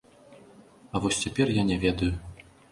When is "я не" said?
1.61-1.81